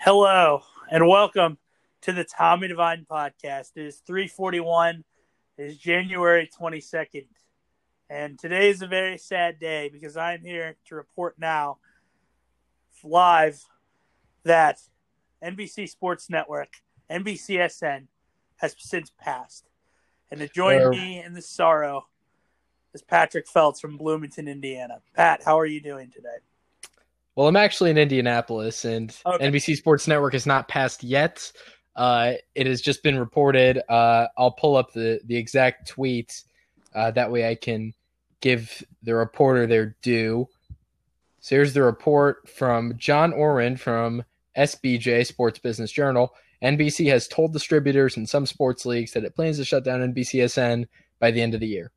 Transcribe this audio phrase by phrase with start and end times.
[0.00, 1.58] Hello and welcome
[2.02, 3.72] to the Tommy Divine podcast.
[3.76, 5.04] It is 341.
[5.56, 7.26] It is January 22nd.
[8.08, 11.78] And today is a very sad day because I'm here to report now
[13.02, 13.62] live
[14.44, 14.80] that
[15.42, 16.70] NBC Sports Network,
[17.10, 18.06] NBCSN,
[18.56, 19.68] has since passed.
[20.30, 22.06] And to join Uh, me in the sorrow
[22.94, 25.02] is Patrick Feltz from Bloomington, Indiana.
[25.14, 26.38] Pat, how are you doing today?
[27.38, 29.48] Well, I'm actually in Indianapolis, and Okay.
[29.48, 31.52] NBC Sports Network has not passed yet.
[31.94, 33.80] Uh, it has just been reported.
[33.88, 36.42] Uh, I'll pull up the the exact tweet.
[36.96, 37.94] Uh, that way, I can
[38.40, 40.48] give the reporter their due.
[41.38, 44.24] So here's the report from John Ourand from
[44.56, 46.34] SBJ Sports Business Journal.
[46.60, 50.86] NBC has told distributors in some sports leagues that it plans to shut down NBCSN
[51.20, 51.92] by the end of the year.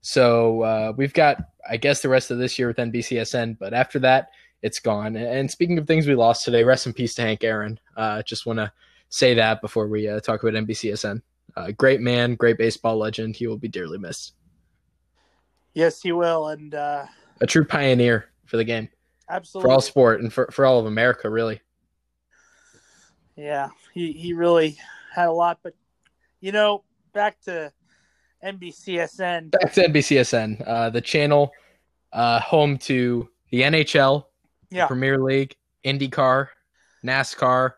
[0.00, 1.36] So uh, we've got,
[1.68, 4.30] I guess, the rest of this year with NBCSN, but after that,
[4.62, 5.16] it's gone.
[5.16, 7.78] And speaking of things we lost today, rest in peace to Hank Aaron.
[7.96, 8.72] Uh, just want to
[9.08, 11.20] say that before we uh, talk about NBCSN.
[11.56, 13.36] Uh, great man, great baseball legend.
[13.36, 14.34] He will be dearly missed.
[15.74, 16.48] Yes, he will.
[16.48, 17.06] And uh,
[17.40, 18.88] A true pioneer for the game,
[19.28, 19.68] absolutely.
[19.68, 21.60] for all sport, and for, for all of America, really.
[23.36, 24.78] Yeah, he, he really
[25.12, 25.58] had a lot.
[25.62, 25.74] But,
[26.40, 27.72] you know, back to
[28.44, 29.50] NBCSN.
[29.50, 31.50] Back to NBCSN, uh, the channel
[32.12, 34.24] uh, home to the NHL,
[34.72, 34.86] Yeah.
[34.86, 36.48] Premier League, IndyCar,
[37.04, 37.72] NASCAR,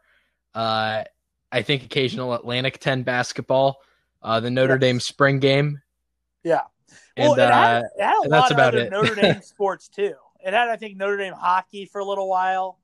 [0.55, 1.05] uh,
[1.53, 3.81] I think occasional Atlantic 10 basketball,
[4.23, 4.81] uh, the Notre Yes.
[4.81, 5.81] Dame spring game.
[6.43, 6.61] Yeah.
[7.17, 8.91] And, well, it had, uh, it had a and lot that's of about other it.
[8.91, 10.15] Notre Dame sports, too.
[10.45, 12.79] It had, I think, Notre Dame hockey for a little while.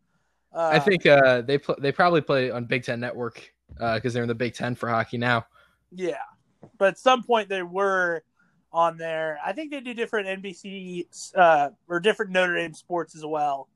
[0.53, 4.22] Uh, I think uh, they pl- they probably play on Big Ten Network because they're
[4.25, 5.47] in the Big Ten for hockey now.
[5.92, 6.16] Yeah.
[6.78, 8.25] But at some point they were
[8.72, 9.38] on there.
[9.44, 13.69] I think they do different NBC uh, or different Notre Dame sports as well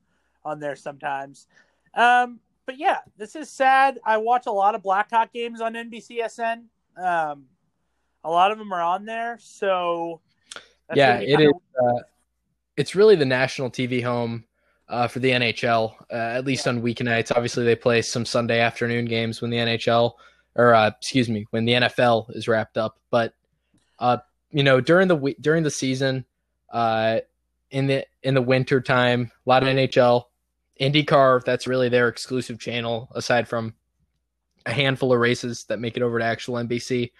[0.45, 1.47] on there sometimes.
[1.93, 3.99] Um, but yeah, this is sad.
[4.05, 6.63] I watch a lot of Blackhawk games on NBCSN.
[6.97, 7.45] Um,
[8.23, 10.21] a lot of them are on there, so
[10.87, 11.51] that's yeah, it is.
[11.79, 11.99] Uh,
[12.77, 14.45] it's really the national TV home
[14.89, 17.31] uh, for the NHL, uh, at least on weeknights.
[17.31, 20.13] Obviously, they play some Sunday afternoon games when the NHL,
[20.55, 22.97] or uh, excuse me, when the NFL is wrapped up.
[23.11, 23.33] But
[23.99, 24.17] uh,
[24.51, 26.25] you know, during the during the season,
[26.71, 27.19] uh,
[27.71, 30.23] in the in the winter time, a lot of NHL,
[30.79, 31.43] IndyCar.
[31.43, 33.73] That's really their exclusive channel, aside from
[34.65, 37.11] a handful of races that make it over to actual NBC.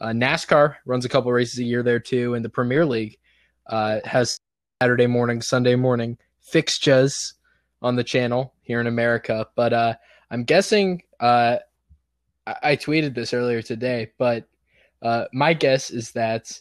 [0.00, 3.18] Uh, NASCAR runs a couple races a year there too, and the Premier League
[3.66, 4.40] uh, has
[4.80, 7.34] Saturday morning, Sunday morning fixtures
[7.82, 9.46] on the channel here in America.
[9.54, 9.94] But uh,
[10.30, 11.58] I'm guessing uh,
[12.46, 14.44] I-, I tweeted this earlier today, but
[15.02, 16.60] uh, my guess is that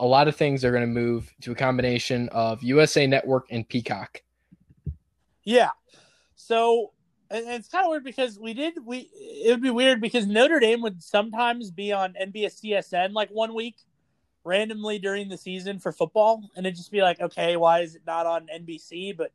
[0.00, 3.68] a lot of things are going to move to a combination of USA Network and
[3.68, 4.20] Peacock.
[5.44, 5.70] Yeah.
[6.34, 6.92] So
[7.32, 10.60] and it's kind of weird because we did we it would be weird because Notre
[10.60, 13.76] Dame would sometimes be on NBCSN like one week
[14.44, 18.02] randomly during the season for football and it'd just be like okay why is it
[18.06, 19.32] not on NBC but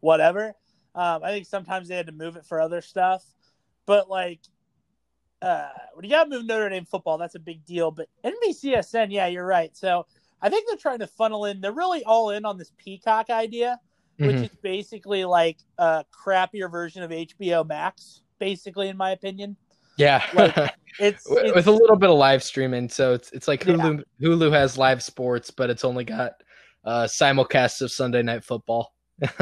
[0.00, 0.54] whatever.
[0.94, 3.24] Um, I think sometimes they had to move it for other stuff.
[3.86, 4.40] But like
[5.40, 7.90] uh, when you gotta move Notre Dame football that's a big deal.
[7.90, 9.74] But NBCSN yeah you're right.
[9.74, 10.06] So
[10.42, 13.80] I think they're trying to funnel in they're really all in on this Peacock idea
[14.18, 14.44] which Mhm.
[14.44, 19.56] is basically like a crappier version of HBO Max, basically, in my opinion.
[19.96, 20.24] Yeah.
[20.34, 20.56] Like,
[20.98, 22.88] It's, it's with a little bit of live streaming.
[22.88, 23.74] So it's it's like Yeah.
[23.74, 26.32] Hulu Hulu has live sports, but it's only got
[26.84, 28.94] uh, simulcasts of Sunday night football.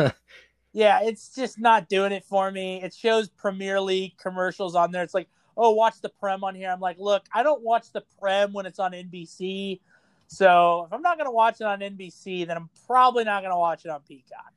[0.72, 2.82] yeah, it's just not doing it for me.
[2.82, 5.02] It shows Premier League commercials on there.
[5.02, 6.70] It's like, oh, watch the Prem on here.
[6.70, 9.80] I'm like, look, I don't watch the Prem when it's on NBC.
[10.28, 13.84] So if I'm not gonna watch it on NBC, then I'm probably not gonna watch
[13.84, 14.52] it on Peacock.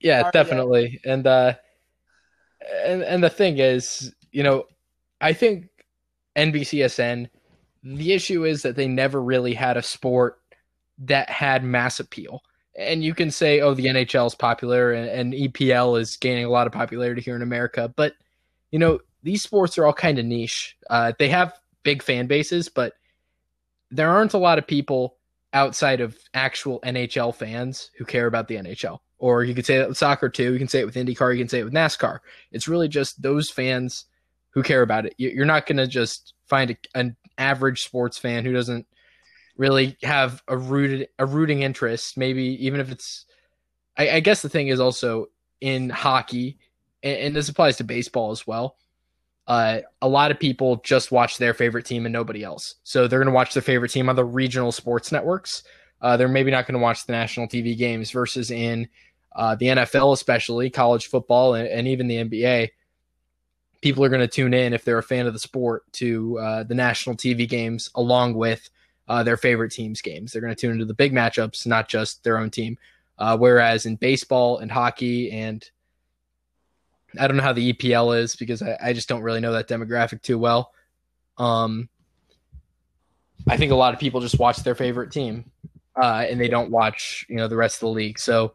[0.00, 0.30] Yeah, they?
[0.32, 1.00] definitely.
[1.04, 1.54] And uh
[2.84, 4.64] and and the thing is, you know,
[5.20, 5.68] I think
[6.36, 7.28] NBCSN
[7.82, 10.40] the issue is that they never really had a sport
[10.98, 12.42] that had mass appeal.
[12.76, 16.50] And you can say, oh, the NHL is popular and, and EPL is gaining a
[16.50, 18.14] lot of popularity here in America, but
[18.70, 20.76] you know, these sports are all kind of niche.
[20.90, 22.94] Uh, they have big fan bases, but
[23.90, 25.16] there aren't a lot of people
[25.52, 28.98] outside of actual NHL fans who care about the NHL.
[29.18, 30.52] Or you could say that with soccer too.
[30.52, 31.32] You can say it with IndyCar.
[31.34, 32.20] You can say it with NASCAR.
[32.52, 34.04] It's really just those fans
[34.50, 35.14] who care about it.
[35.18, 38.86] You- You're not going to just find a, an average sports fan who doesn't
[39.56, 42.16] really have a rooted a rooting interest.
[42.16, 43.26] Maybe even if it's,
[43.96, 45.26] I, I guess the thing is also
[45.60, 46.58] in hockey,
[47.02, 48.76] and, and this applies to baseball as well.
[49.48, 52.76] Uh, a lot of people just watch their favorite team and nobody else.
[52.84, 55.62] So they're going to watch their favorite team on the regional sports networks.
[56.02, 58.88] Uh, they're maybe not going to watch the national TV games versus in
[59.34, 62.70] uh, the NFL, especially college football and, and even the NBA.
[63.80, 66.62] people are going to tune in if they're a fan of the sport to uh,
[66.64, 68.68] the national TV games along with
[69.08, 70.32] uh, their favorite team's games.
[70.32, 72.78] They're going to tune into the big matchups, not just their own team.
[73.18, 75.68] Uh, whereas in baseball and hockey, and
[77.18, 79.68] I don't know how the EPL is because I, I just don't really know that
[79.68, 80.72] demographic too well.
[81.36, 81.88] Um,
[83.48, 85.50] I think a lot of people just watch their favorite team,
[86.00, 88.18] uh, and they don't watch you know the rest of the league.
[88.18, 88.54] So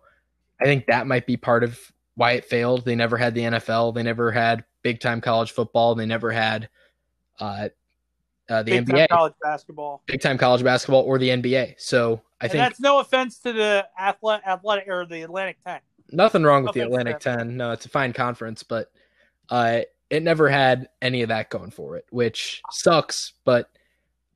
[0.61, 1.79] I think that might be part of
[2.15, 2.85] why it failed.
[2.85, 3.95] They never had the NFL.
[3.95, 5.95] They never had big time college football.
[5.95, 6.69] They never had
[7.39, 7.69] uh,
[8.49, 10.01] uh, the Big NBA, time college basketball.
[10.05, 11.75] big time college basketball, or the NBA.
[11.77, 15.79] So I and think that's no offense to the athletic, athletic or the Atlantic Ten.
[16.11, 17.19] nothing wrong with the no Atlantic.
[17.19, 17.57] 10.
[17.57, 18.91] No, it's a fine conference, but
[19.49, 23.33] uh, it never had any of that going for it, which sucks.
[23.45, 23.69] But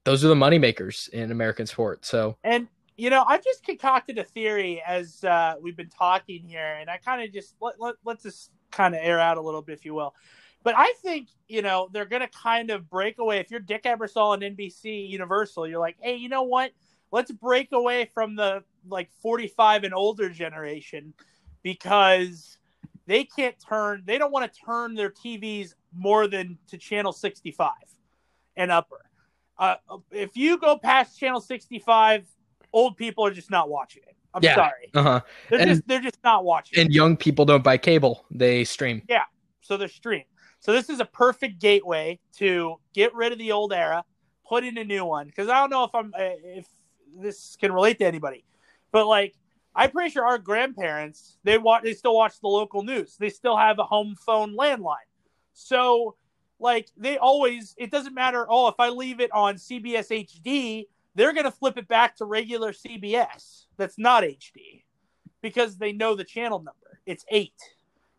[0.06, 2.06] those are the moneymakers in American sport.
[2.06, 2.68] So And
[2.98, 6.98] you know, I've just concocted a theory as uh, we've been talking here, and I
[6.98, 9.86] kind of just let, let let's just kind of air out a little bit, if
[9.86, 10.16] you will.
[10.64, 13.38] But I think you know they're going to kind of break away.
[13.38, 16.72] If you're Dick Ebersol and NBC Universal, you're like, hey, you know what?
[17.12, 21.14] Let's break away from the like 45 and older generation
[21.62, 22.58] because
[23.06, 24.04] they can't turn.
[24.06, 27.72] They don't want to turn their TVs more than to channel 65
[28.56, 29.06] and upper.
[29.58, 29.76] Uh,
[30.12, 32.26] if you go past channel 65
[32.78, 34.16] old people are just not watching it.
[34.34, 34.56] I'm Yeah.
[34.56, 34.90] sorry.
[34.94, 35.22] uh-huh.
[35.50, 36.80] They're And- just they're just not watching.
[36.80, 39.02] and young people don't buy cable; they stream.
[39.10, 39.24] Yeah,
[39.62, 40.24] So they're stream.
[40.60, 44.04] So this is a perfect gateway to get rid of the old era,
[44.48, 45.28] put in a new one.
[45.28, 46.68] Because I don't know if I'm uh, if
[47.16, 48.44] this can relate to anybody,
[48.92, 49.34] but like
[49.76, 53.18] I'm pretty sure our grandparents they watch they still watch the local news.
[53.18, 55.08] They still have a home phone landline.
[55.54, 56.16] So
[56.60, 58.46] like they always it doesn't matter.
[58.50, 60.86] Oh, if I leave it on CBS HD,
[61.18, 63.66] they're gonna flip it back to regular CBS.
[63.76, 64.84] That's not HD
[65.42, 67.02] because they know the channel number.
[67.06, 67.54] It's eight.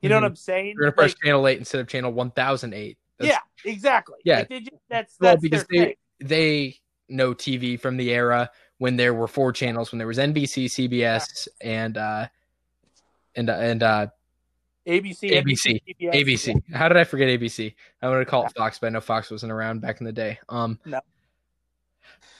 [0.03, 0.23] You know Mhm.
[0.23, 0.75] what I'm saying?
[0.75, 2.99] You're gonna press Like, channel eight instead of channel one thousand eight.
[3.21, 4.19] yeah, exactly.
[4.25, 4.41] Yeah.
[4.41, 6.29] Like, they just, that's Well, that's because their they thing.
[6.29, 10.67] they know TV from the era when there were four channels, when there was NBC,
[10.69, 12.29] CBS, and uh,
[13.35, 14.07] and uh, and uh,
[14.87, 16.15] ABC, ABC, CBS.
[16.15, 16.75] ABC.
[16.75, 17.75] How did I forget ABC?
[18.03, 20.13] I wanted to call it Fox, but I know Fox wasn't around back in the
[20.13, 20.39] day.
[20.49, 21.01] Um, No.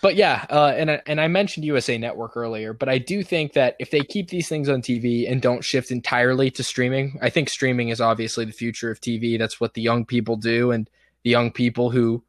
[0.01, 3.55] But yeah, uh, and I- and I mentioned USA Network earlier, but I do think
[3.55, 7.31] that if they keep these things on TV and don't shift entirely to streaming, I
[7.31, 9.37] think streaming is obviously the future of TV.
[9.39, 10.89] That's what the young people do, and
[11.25, 12.23] the young people who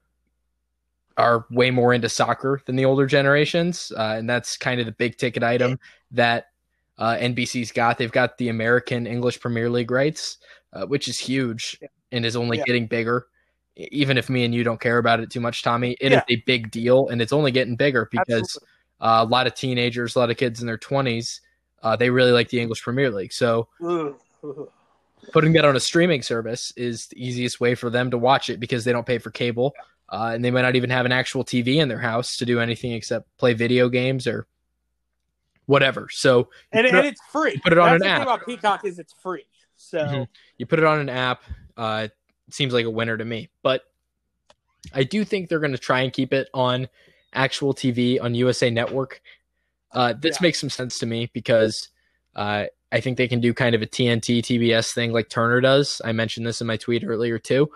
[1.18, 4.92] are way more into soccer than the older generations, uh, and that's kind of the
[4.94, 5.78] big ticket item
[6.12, 6.48] that
[6.98, 7.98] uh, NBC's got.
[7.98, 10.38] They've got the American English Premier League rights,
[10.74, 11.78] uh, which is huge
[12.12, 12.64] and is only Yeah.
[12.66, 13.28] getting bigger.
[13.92, 16.36] Even if me and you don't care about it too much, Tommy, it is Yeah.
[16.36, 18.58] a big deal, and it's only getting bigger because
[19.00, 21.40] uh, a lot of teenagers, a lot of kids in their twenties,
[21.82, 23.32] uh, they really like the English Premier League.
[23.32, 23.70] So
[25.32, 28.60] putting that on a streaming service is the easiest way for them to watch it
[28.60, 29.74] because they don't pay for cable,
[30.10, 32.60] uh, and they might not even have an actual TV in their house to do
[32.60, 34.46] anything except play video games or
[35.68, 36.10] whatever.
[36.12, 37.58] So and, and it's free.
[37.64, 38.18] put it on That's an the app.
[38.18, 39.46] thing about Peacock is it's free.
[39.78, 40.28] So Mhm.
[40.58, 41.44] you put it on an app.
[41.78, 42.10] Uh,
[42.54, 43.84] seems like a winner to me, but
[44.94, 46.88] I do think they're going to try and keep it on
[47.34, 49.22] actual TV on USA Network.
[49.92, 50.44] Uh, this Yeah.
[50.48, 51.90] makes some sense to me because
[52.36, 56.02] uh, I think they can do kind of a TNT TBS thing like Turner does.
[56.06, 57.70] I mentioned this in my tweet earlier too.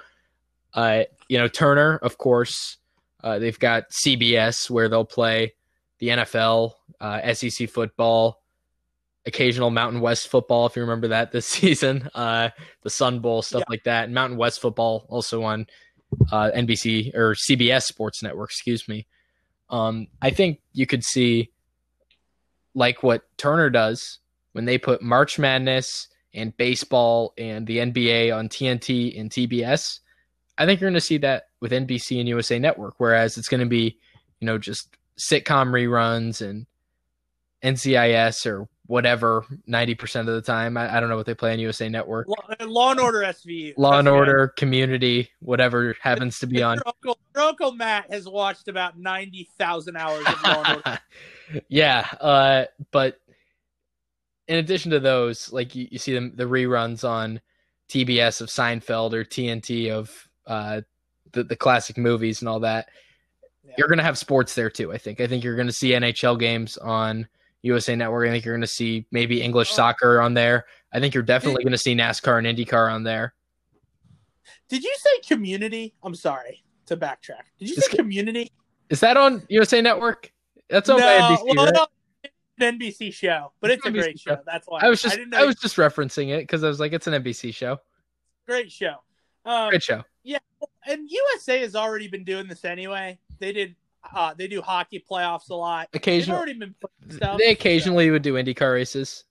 [0.74, 2.78] Uh, you know, Turner, of course,
[3.24, 5.54] uh, they've got CBS where they'll play
[6.00, 8.43] the NFL, uh, SEC football,
[9.26, 12.50] occasional Mountain West football, if you remember that this season, uh,
[12.82, 13.66] the Sun Bowl, stuff Yeah.
[13.70, 14.06] like that.
[14.06, 15.68] And Mountain West football also on
[16.32, 19.08] uh, NBC or CBS Sports Network, excuse me.
[19.70, 21.52] Um, I think you could see
[22.76, 24.20] like what Turner does
[24.52, 30.00] when they put March Madness and baseball and the NBA on TNT and TBS.
[30.58, 33.62] I think you're going to see that with NBC and USA Network, whereas it's going
[33.62, 33.98] to be,
[34.40, 36.66] you know, just sitcom reruns and
[37.64, 40.76] NCIS or whatever 90% of the time.
[40.78, 42.28] I, I don't know what they play on USA Network.
[42.28, 43.74] Law, Law and Order SVU.
[43.78, 46.78] Law and Order, Community, whatever happens to be on.
[46.78, 51.00] Your uncle, your uncle Matt has watched about ninety thousand hours of Law and Order.
[51.70, 53.20] yeah, uh, but
[54.48, 57.40] in addition to those, like you, you see them the reruns on
[57.90, 60.82] TBS of Seinfeld or TNT of uh,
[61.32, 62.90] the the classic movies and all that.
[63.64, 63.76] Yeah.
[63.78, 64.92] You're gonna have sports there too.
[64.92, 65.22] I think.
[65.22, 67.28] I think you're gonna see NHL games on
[67.64, 68.28] USA Network.
[68.28, 69.76] I think you're gonna see maybe English Oh.
[69.76, 70.66] soccer on there.
[70.94, 73.34] I think you're definitely gonna see NASCAR and IndyCar on there.
[74.70, 75.94] Did you say Community?
[76.04, 77.44] I'm sorry to backtrack.
[77.60, 78.52] Did you It's say Community?
[78.90, 80.32] Is that on USA Network?
[80.70, 81.74] That's on no, NBC, well, right?
[81.74, 81.88] no,
[82.60, 84.36] an NBC show, but it's a NBC great show.
[84.36, 84.42] show.
[84.46, 86.80] That's why I was just I, didn't I, was just referencing it because I was
[86.80, 87.80] like, it's an NBC show.
[88.48, 88.96] great show.
[89.46, 90.04] Um, Great show.
[90.24, 90.38] Yeah,
[90.88, 93.20] and USA has already been doing this anyway.
[93.40, 93.76] They did.
[94.14, 95.88] Uh, they do hockey playoffs a lot.
[95.92, 96.76] They've Occasionally, already been
[97.10, 97.38] stuff.
[97.38, 99.24] they occasionally would do IndyCar races.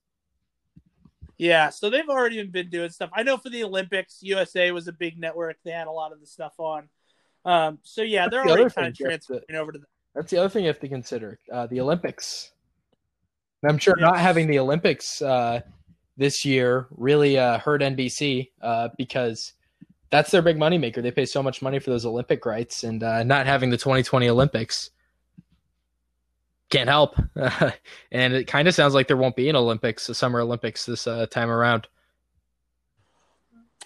[1.39, 3.11] Yeah, so they've already been doing stuff.
[3.13, 5.57] I know for the Olympics, USA was a big network.
[5.65, 6.89] They had a lot of the stuff on.
[7.45, 9.87] Um, so yeah, they're The already kind of transferring over to the.
[10.15, 12.53] That's the other thing you have to consider: uh, the Olympics.
[13.63, 14.07] And I'm sure Yeah.
[14.07, 15.61] not having the Olympics uh,
[16.17, 19.53] this year really uh, hurt NBC uh, because
[20.13, 21.03] that's their big moneymaker.
[21.03, 24.29] They pay so much money for those Olympic rights, and uh, not having the 2020
[24.29, 24.91] Olympics
[26.69, 27.17] can't help.
[28.13, 31.07] and it kind of sounds like there won't be an Olympics, a Summer Olympics this
[31.07, 31.89] uh, time around.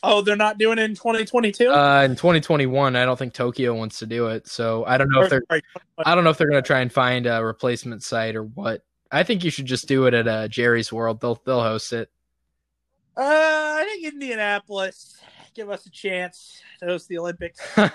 [0.02, 1.70] Oh, they're not doing it in 2022.
[1.70, 5.22] Uh, in 2021, I don't think Tokyo wants to do it, so I don't know
[5.22, 5.42] if they're
[6.04, 8.82] I don't know if they're going to try and find a replacement site or what.
[9.12, 11.20] I think you should just do it at uh, Jerry's World.
[11.20, 12.10] They'll they'll host it.
[13.16, 15.16] Uh, I think Indianapolis
[15.56, 17.60] give us a chance to host the Olympics.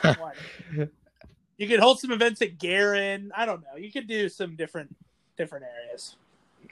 [1.57, 3.31] You could hold some events at Garin.
[3.37, 3.77] I don't know.
[3.77, 4.95] You could do some different
[5.37, 6.15] different areas.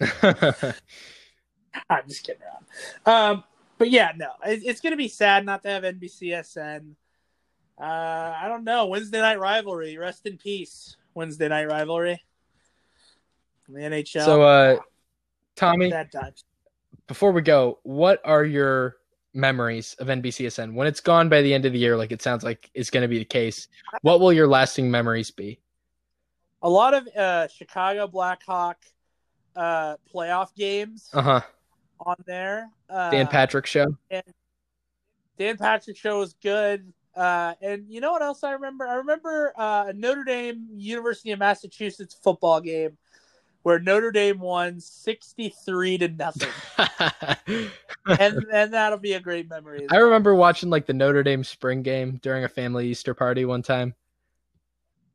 [1.91, 2.65] I'm just kidding around.
[3.05, 3.43] Um,
[3.77, 6.95] but yeah, no, it, it's going to be sad not to have NBCSN.
[7.79, 8.87] Uh, I don't know.
[8.87, 9.95] Wednesday night rivalry.
[9.95, 10.97] Rest in peace.
[11.13, 12.23] Wednesday night rivalry.
[13.67, 14.25] The NHL.
[14.25, 14.77] so, uh,
[15.55, 15.93] Tommy,
[17.05, 18.95] before we go, what are your
[19.33, 21.97] memories of NBCSN when it's gone by the end of the year?
[21.97, 23.67] Like it sounds like is going to be the case.
[24.01, 25.59] What will your lasting memories be?
[26.61, 28.77] A lot of uh, Chicago Blackhawk
[29.55, 31.41] uh, playoff games Uh huh.
[32.05, 32.69] on there.
[32.89, 33.95] Uh, Dan Patrick show.
[35.37, 36.91] Dan Patrick show was good.
[37.15, 38.87] Uh, and you know what else I remember?
[38.87, 42.97] I remember uh, a Notre Dame University of Massachusetts football game
[43.63, 46.49] where Notre Dame won sixty three to nothing,
[48.07, 49.85] and and that'll be a great memory.
[49.89, 50.05] I well.
[50.05, 53.93] remember watching like the Notre Dame spring game during a family Easter party one time.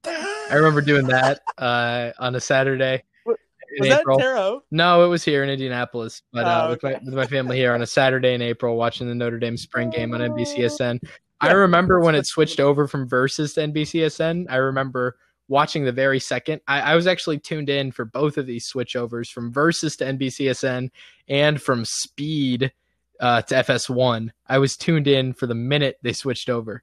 [0.06, 3.36] I remember doing that uh, on a Saturday Was
[3.76, 4.18] in that April.
[4.18, 4.64] Terre Haute?
[4.70, 7.72] No, it was here in Indianapolis, but uh, Oh, with, my, with my family here
[7.72, 11.00] on a Saturday in April, watching the Notre Dame spring game on NBCSN.
[11.40, 14.46] I remember when it switched over from Versus to NBCSN.
[14.48, 15.16] I remember
[15.48, 16.60] watching the very second.
[16.66, 20.90] I, I was actually tuned in for both of these switchovers from Versus to NBCSN
[21.28, 22.72] and from Speed
[23.20, 24.30] uh, to FS1.
[24.48, 26.82] I was tuned in for the minute they switched over.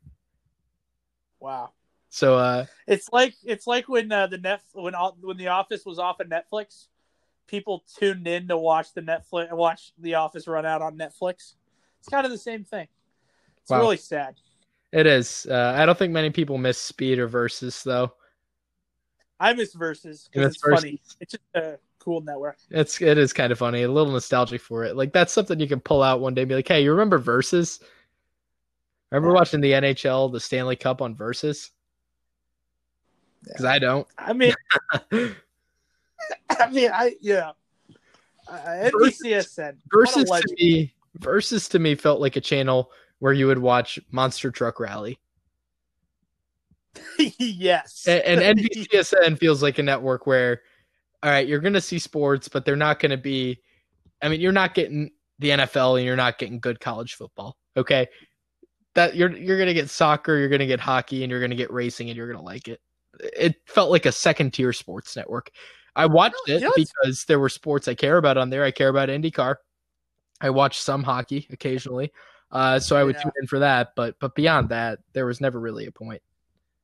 [1.39, 1.71] Wow.
[2.09, 5.85] So uh, It's like it's like when uh, the net when all, when the Office
[5.85, 6.87] was off of Netflix,
[7.47, 11.53] people tuned in to watch the Netflix watch the Office run out on Netflix.
[11.99, 12.87] It's kind of the same thing.
[13.61, 13.79] It's Wow.
[13.79, 14.35] really sad.
[14.91, 15.47] it is.
[15.49, 18.13] Uh, I don't think many people miss Speed or Versus though.
[19.41, 21.01] I miss Versus because it's funny.
[21.19, 22.57] It's just a cool network.
[22.69, 24.95] It's it is kind of funny, a little nostalgic for it.
[24.95, 27.17] Like that's something you can pull out one day and be like, "Hey, you remember
[27.17, 27.79] Versus?
[29.11, 29.39] Remember Yeah.
[29.39, 31.71] watching the NHL, the Stanley Cup on Versus?"
[33.43, 34.07] Because I don't.
[34.17, 34.53] I mean,
[35.11, 37.51] I mean, I yeah.
[38.47, 43.47] Uh, Versus- NBCSN Versus to me, Versus to me felt like a channel where you
[43.47, 45.19] would watch Monster Truck Rally,
[47.39, 50.61] yes, and, and NBCSN feels like a network where,
[51.23, 53.59] all right, you're going to see sports, but they're not going to be.
[54.21, 57.57] I mean, you're not getting the NFL, and you're not getting good college football.
[57.77, 58.07] Okay,
[58.95, 61.49] that you're you're going to get soccer, you're going to get hockey, and you're going
[61.51, 62.81] to get racing, and you're going to like it.
[63.19, 65.51] It felt like a second tier sports network.
[65.95, 68.63] I watched You it what's- because there were sports I care about on there.
[68.63, 69.55] I care about IndyCar.
[70.39, 72.11] I watch some hockey occasionally,
[72.51, 73.23] uh, so I would Yeah.
[73.23, 73.89] tune in for that.
[73.95, 76.21] But but beyond that, there was never really a point.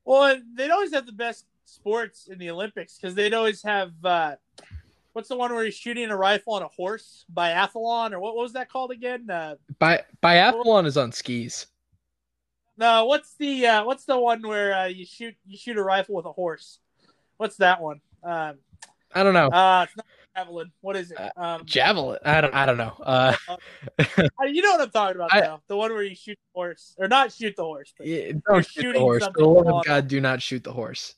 [0.07, 4.35] Well, they'd always have the best sports in the Olympics because they'd always have uh,
[5.11, 8.43] what's the one where he's shooting a rifle on a horse biathlon or what, what
[8.43, 9.29] was that called again?
[9.29, 11.67] Uh, Bi- biathlon is on skis.
[12.77, 16.15] no, what's the uh, what's the one where uh, you shoot you shoot a rifle
[16.15, 16.79] with a horse?
[17.35, 17.99] What's that one?
[18.23, 18.59] Um,
[19.13, 19.47] I don't know.
[19.49, 20.05] uh, it's not
[20.37, 20.71] javelin.
[20.81, 21.17] What is it?
[21.19, 22.19] Uh, Um, Javelin.
[22.23, 22.53] I don't.
[22.53, 22.93] I don't know.
[23.01, 23.35] Uh,
[23.99, 25.59] uh, you know what I'm talking about, I- though.
[25.67, 27.93] The one where you shoot the horse, or not shoot the horse.
[27.97, 29.25] But, yeah, don't shoot the horse.
[29.25, 31.15] For the love of God, do not shoot the horse.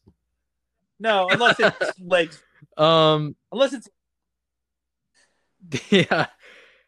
[1.00, 2.42] no, unless it's legs.
[2.78, 3.36] Um.
[3.52, 3.90] Unless it's
[5.92, 6.28] Yeah.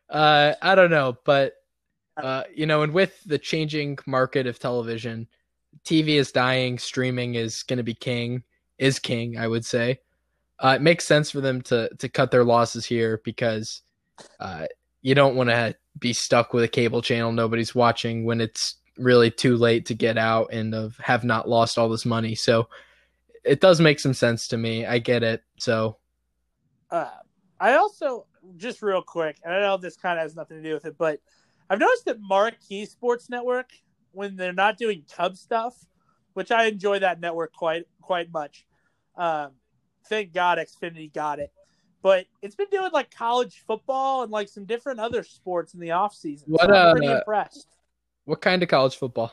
[0.09, 0.53] Uh.
[0.61, 1.53] I don't know, but
[2.21, 2.43] uh.
[2.53, 5.27] You know, and with the changing market of television,
[5.85, 6.77] TV is dying.
[6.79, 8.43] Streaming is going to be king.
[8.77, 9.99] Is king, I would say.
[10.61, 13.81] Uh, it makes sense for them to to cut their losses here because
[14.39, 14.67] uh,
[15.01, 19.31] you don't want to be stuck with a cable channel nobody's watching when it's really
[19.31, 22.35] too late to get out and of have not lost all this money.
[22.35, 22.69] So
[23.43, 24.85] it does make some sense to me.
[24.85, 25.43] I get it.
[25.57, 25.97] So
[26.89, 27.09] Uh,
[27.59, 28.27] I also
[28.57, 30.97] just real quick, and I know this kind of has nothing to do with it,
[30.97, 31.19] but
[31.69, 33.71] I've noticed that Marquee Sports Network
[34.11, 35.75] when they're not doing Cub stuff,
[36.33, 38.65] which I enjoy that network quite quite much.
[39.15, 39.51] Um,
[40.05, 41.51] thank God Xfinity got it.
[42.01, 45.91] But it's been doing like college football and like some different other sports in the
[45.91, 46.47] off season.
[46.49, 47.67] What, so I'm pretty uh, impressed.
[48.25, 49.31] What kind of college football?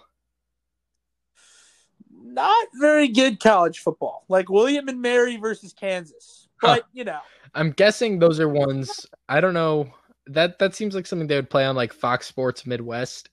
[2.23, 6.49] Not very good college football, like William and Mary versus Kansas.
[6.61, 7.21] But you know,
[7.55, 9.93] I'm guessing those are ones I don't know.
[10.27, 13.31] That that seems like something they would play on like Fox Sports Midwest.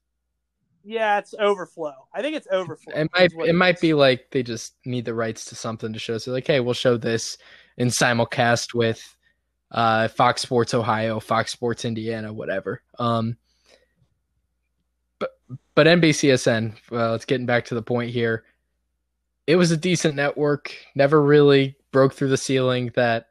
[0.86, 1.94] Yeah, it's overflow.
[2.13, 2.94] I think it's overflow.
[2.94, 3.82] It might what it might is.
[3.82, 6.20] be like they just need the rights to something to show.
[6.20, 7.38] So like, hey, we'll show this
[7.77, 9.18] in simulcast with
[9.72, 12.84] uh, Fox Sports Ohio, Fox Sports Indiana, whatever.
[13.00, 13.36] Um,
[15.18, 15.32] but
[15.74, 16.75] but NBCSN.
[16.92, 18.44] Well, it's getting back to the point here.
[19.48, 20.75] It was a decent network.
[20.94, 23.27] Never really broke through the ceiling that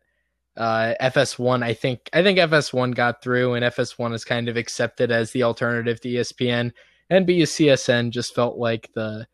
[0.56, 1.62] uh, FS1.
[1.62, 5.44] I think I think FS1 got through, and FS1 is kind of accepted as the
[5.44, 6.72] alternative to ESPN.
[7.10, 9.26] NBCSN just felt like the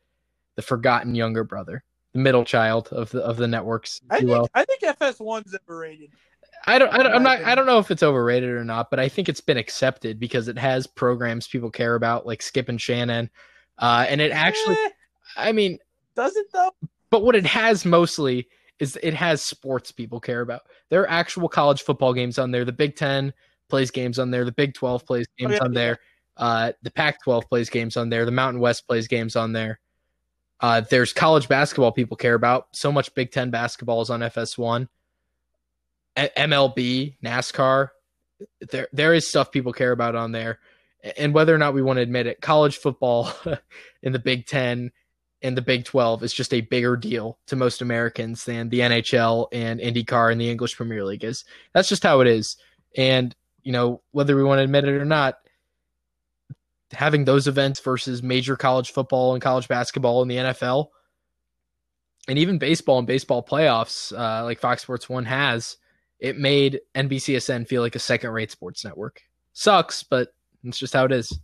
[0.57, 4.01] the forgotten younger brother, the middle child of the of the networks.
[4.11, 4.49] I think will.
[4.55, 6.11] I think FS1's overrated.
[6.67, 9.01] I don't, I don't I'm not I don't know if it's overrated or not, but
[9.01, 12.81] I think it's been accepted because it has programs people care about, like Skip and
[12.81, 13.31] Shannon,
[13.79, 14.91] uh, and it actually, Eh,
[15.37, 15.79] I mean,
[16.15, 16.73] does it though?
[17.09, 18.49] but what it has mostly
[18.79, 20.63] is it has sports people care about.
[20.91, 22.65] There are actual college football games on there.
[22.65, 23.33] The Big Ten
[23.69, 24.45] plays games on there.
[24.45, 25.99] The Big Twelve plays games yeah, on there.
[26.37, 28.25] Uh, the Pac twelve plays games on there.
[28.25, 29.81] The Mountain West plays games on there.
[30.61, 32.69] Uh, there's college basketball people care about.
[32.73, 34.89] So much Big Ten basketball is on FS1.
[36.17, 37.89] A- MLB, NASCAR.
[38.71, 40.61] There, there is stuff people care about on there,
[41.17, 43.33] and whether or not we want to admit it, college football
[44.03, 44.93] in the Big Ten
[45.43, 49.49] and the Big 12 is just a bigger deal to most Americans than the NHL
[49.53, 51.45] and IndyCar and the English Premier League is.
[51.73, 52.57] That's just how it is.
[52.97, 55.39] And, you know, whether we want to admit it or not,
[56.93, 60.89] having those events versus major college football and college basketball in the NFL
[62.29, 65.77] and even baseball and baseball playoffs, uh, like Fox Sports 1 has,
[66.19, 69.23] it made NBCSN feel like a second rate sports network.
[69.53, 70.35] Sucks, but
[70.65, 71.39] it's just how it is.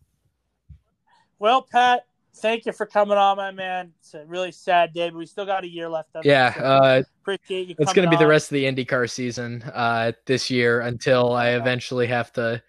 [1.39, 3.93] Well, Pat, thank you for coming on, my man.
[4.01, 6.11] It's a really sad day, but we still got a year left.
[6.15, 7.75] Of it, Yeah, so uh, appreciate you.
[7.79, 11.51] It's going to be the rest of the IndyCar season uh, this year until I
[11.51, 12.63] eventually have to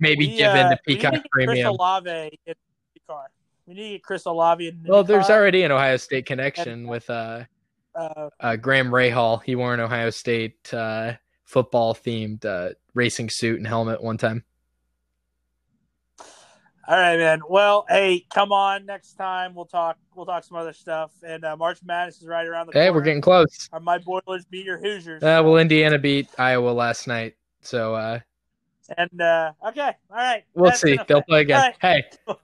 [0.00, 1.56] maybe We, give in uh, to we need Peacock to get Premium.
[1.56, 2.10] Chris Olave
[2.46, 2.54] in
[2.94, 3.24] the car.
[3.66, 6.86] We need to get Chris Olave in the Well, there's already an Ohio State connection
[6.86, 7.44] with uh,
[7.94, 9.42] Uh, uh, Graham Rahal.
[9.42, 11.12] He wore an Ohio State uh,
[11.44, 14.44] football themed uh, racing suit and helmet one time.
[16.88, 17.40] all right, man.
[17.48, 19.54] Well, hey, come on next time.
[19.54, 19.98] We'll talk.
[20.14, 21.10] We'll talk some other stuff.
[21.22, 22.92] And uh, March Madness is right around the Hey, corner.
[22.94, 23.68] we're getting close.
[23.72, 25.22] Are my Boilers beat your Hoosiers?
[25.22, 28.20] Uh, well, Indiana beat Iowa last night, so uh,
[28.96, 30.44] and uh, okay, all right.
[30.54, 30.98] we'll That's see.
[31.06, 31.60] They'll play again.
[31.60, 31.76] Right.
[31.80, 32.04] Hey,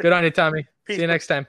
[0.00, 0.66] good on you, Tommy.
[0.86, 0.96] Peace.
[0.96, 1.46] See you next time.